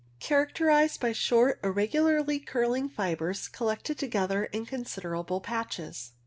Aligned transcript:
Characterized 0.19 0.99
by 0.99 1.11
short 1.11 1.59
irregularly 1.63 2.39
curling 2.39 2.89
fibres 2.89 3.47
collected 3.47 3.99
together 3.99 4.45
in 4.45 4.65
considerable 4.65 5.41
patches. 5.41 6.13